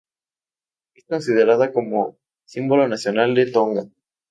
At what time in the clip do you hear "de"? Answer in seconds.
3.35-3.51